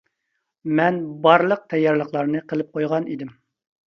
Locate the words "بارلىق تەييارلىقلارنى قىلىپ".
1.25-2.73